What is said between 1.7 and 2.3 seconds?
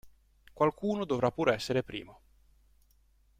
primo.